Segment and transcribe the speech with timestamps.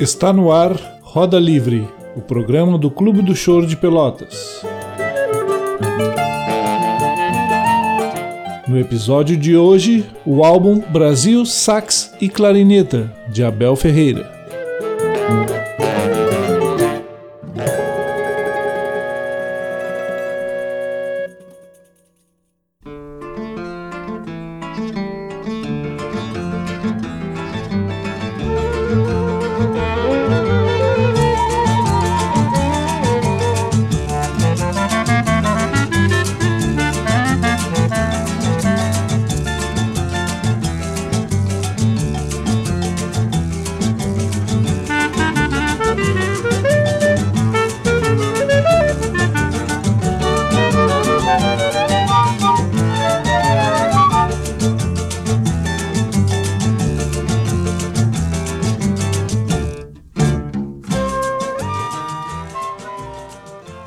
[0.00, 1.86] Está no ar Roda Livre,
[2.16, 4.64] o programa do Clube do Choro de Pelotas.
[8.66, 14.26] No episódio de hoje, o álbum Brasil, Sax e Clarineta, de Abel Ferreira.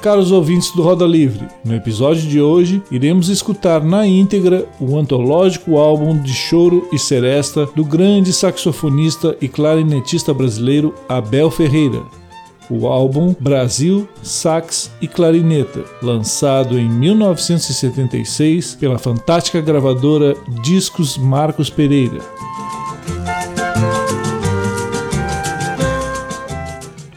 [0.03, 5.77] Caros ouvintes do Roda Livre, no episódio de hoje iremos escutar na íntegra o antológico
[5.77, 12.01] álbum de choro e seresta do grande saxofonista e clarinetista brasileiro Abel Ferreira.
[12.69, 22.19] O álbum Brasil, Sax e Clarineta, lançado em 1976 pela fantástica gravadora Discos Marcos Pereira.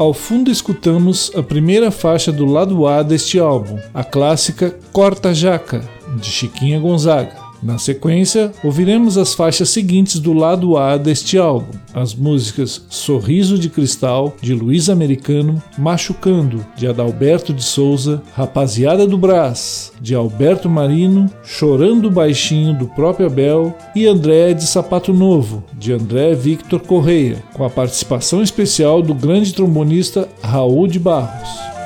[0.00, 5.86] Ao fundo escutamos a primeira faixa do lado A deste álbum, a clássica Corta Jaca,
[6.16, 7.39] de Chiquinha Gonzaga.
[7.62, 13.68] Na sequência, ouviremos as faixas seguintes do lado A deste álbum, as músicas Sorriso de
[13.68, 21.30] Cristal, de Luiz Americano, Machucando, de Adalberto de Souza, Rapaziada do Brás, de Alberto Marino,
[21.44, 27.64] Chorando Baixinho, do próprio Abel, e André de Sapato Novo, de André Victor Correia, com
[27.64, 31.79] a participação especial do grande trombonista Raul de Barros.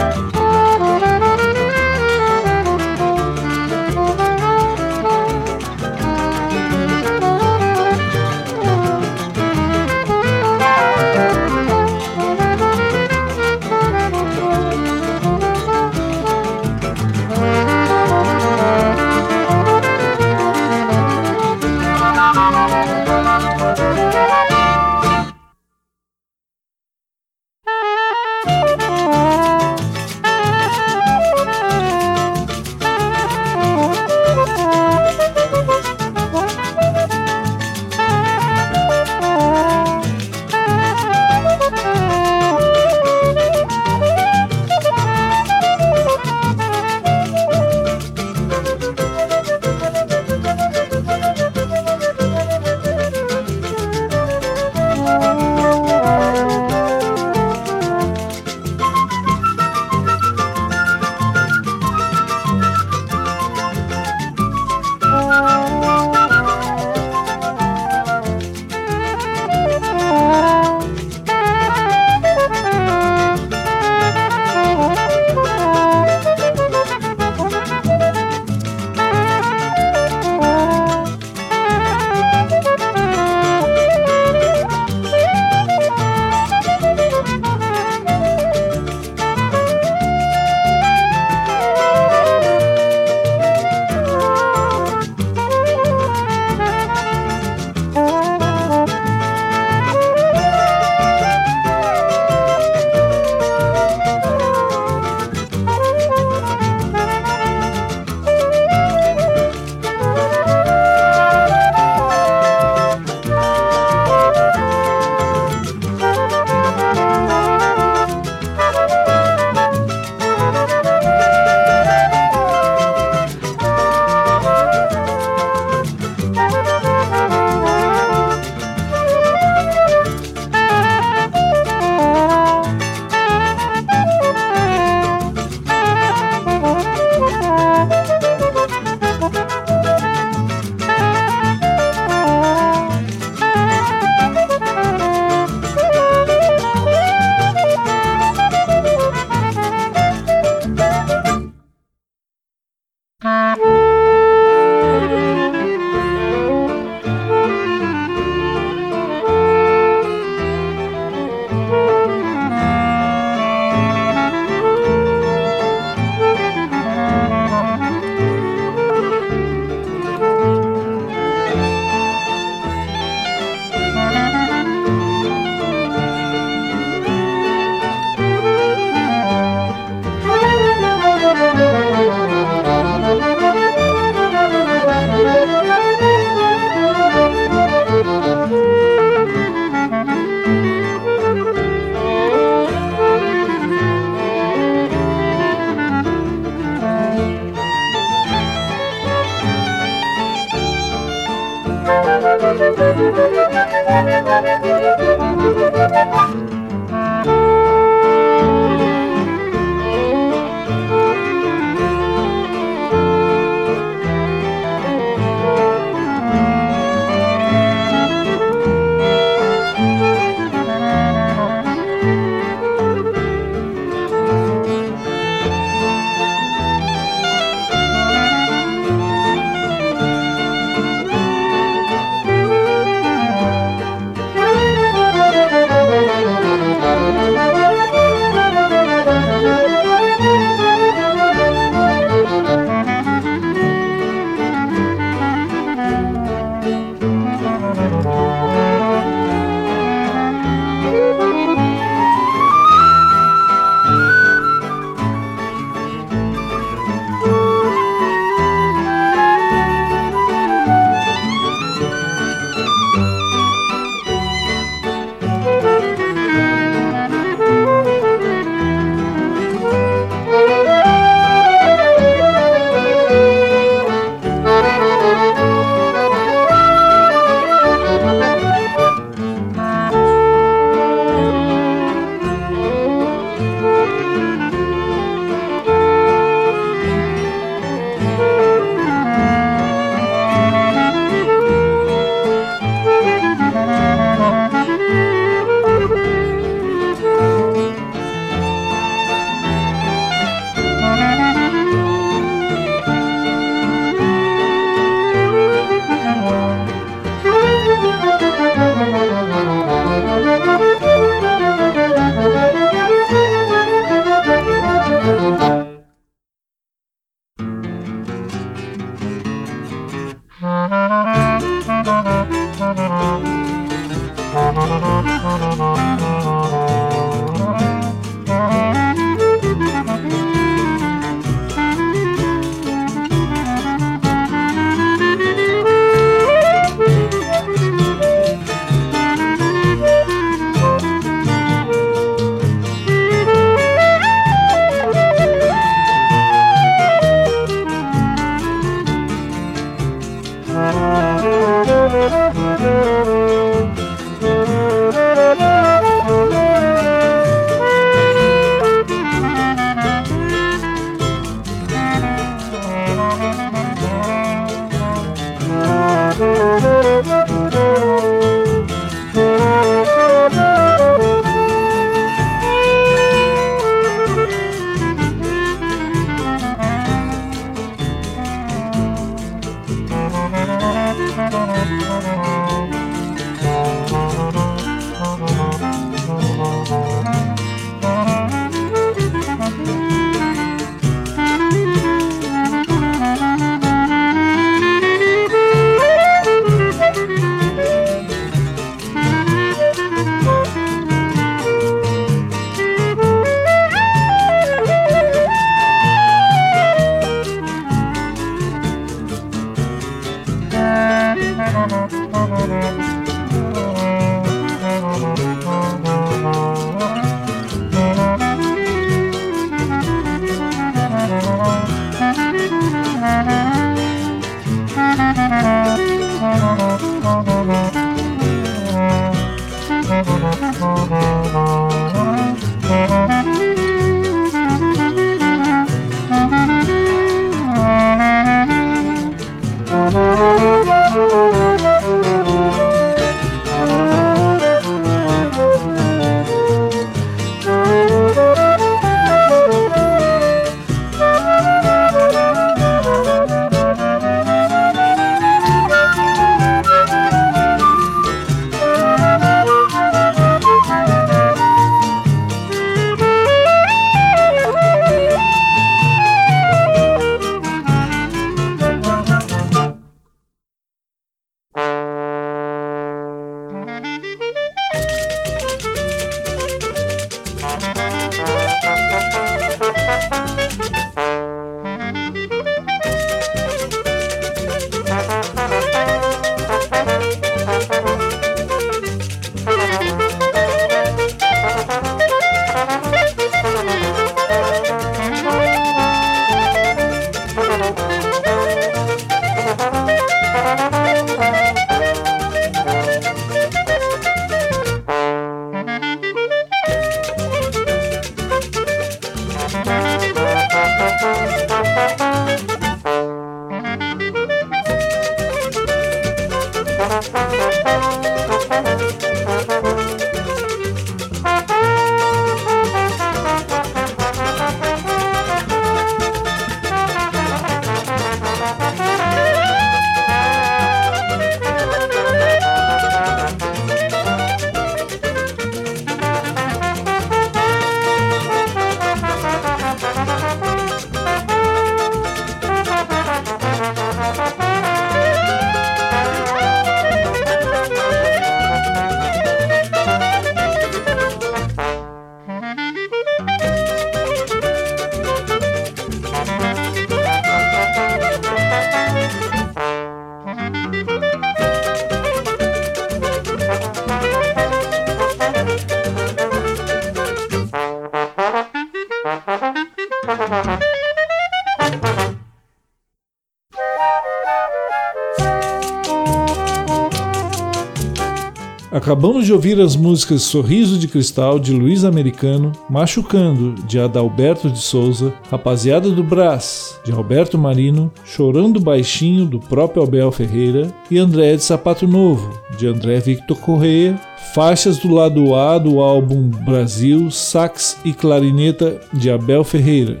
[578.72, 584.58] Acabamos de ouvir as músicas Sorriso de Cristal de Luiz Americano, Machucando de Adalberto de
[584.58, 591.36] Souza, Rapaziada do Brás de Alberto Marino, Chorando Baixinho do próprio Abel Ferreira e André
[591.36, 594.00] de Sapato Novo de André Victor Correia,
[594.34, 600.00] faixas do lado A do álbum Brasil, Sax e Clarineta de Abel Ferreira.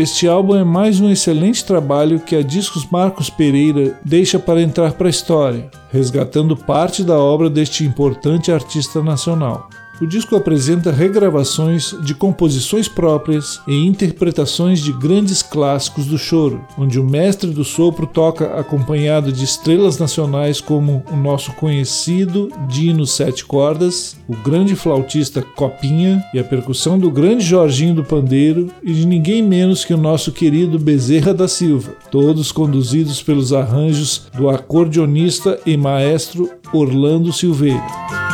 [0.00, 4.94] Este álbum é mais um excelente trabalho que a Discos Marcos Pereira deixa para entrar
[4.94, 9.68] para a história, resgatando parte da obra deste importante artista nacional.
[10.00, 16.98] O disco apresenta regravações de composições próprias e interpretações de grandes clássicos do choro, onde
[16.98, 23.44] o mestre do sopro toca acompanhado de estrelas nacionais como o nosso conhecido Dino Sete
[23.44, 29.06] Cordas, o grande flautista Copinha e a percussão do grande Jorginho do Pandeiro e de
[29.06, 35.60] ninguém menos que o nosso querido Bezerra da Silva, todos conduzidos pelos arranjos do acordeonista
[35.66, 38.29] e maestro Orlando Silveira.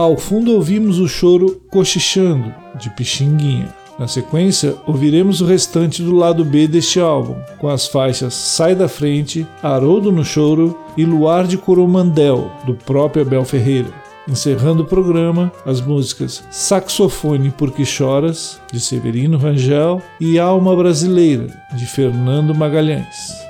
[0.00, 3.68] Ao fundo ouvimos o choro Cochichando, de Pixinguinha.
[3.98, 8.88] Na sequência, ouviremos o restante do lado B deste álbum, com as faixas Sai da
[8.88, 13.90] Frente, Haroldo no Choro e Luar de Coromandel, do próprio Abel Ferreira.
[14.26, 21.84] Encerrando o programa, as músicas Saxofone Porque Choras, de Severino Rangel, e Alma Brasileira, de
[21.84, 23.49] Fernando Magalhães.